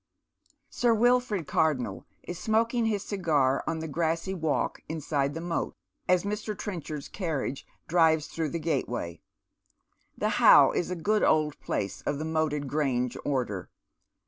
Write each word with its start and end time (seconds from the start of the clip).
vSir 0.71 0.97
Wilford 0.97 1.45
Cardonnel 1.45 2.07
is 2.23 2.39
smoking 2.39 2.85
liis 2.85 3.01
cigar 3.01 3.63
on 3.67 3.77
the 3.81 3.87
grassy 3.87 4.33
walk 4.33 4.81
inside 4.89 5.35
the 5.35 5.39
moat 5.41 5.75
as 6.09 6.23
Mr. 6.23 6.57
Trenchard's 6.57 7.07
carriage 7.07 7.67
drives 7.87 8.25
through 8.25 8.49
the 8.49 8.57
gateway. 8.59 9.21
The 10.17 10.29
How 10.41 10.71
is 10.71 10.89
a 10.89 10.95
good 10.95 11.21
old 11.21 11.59
place 11.59 12.01
of 12.01 12.17
the 12.17 12.25
moated 12.25 12.67
grange 12.67 13.15
order. 13.23 13.69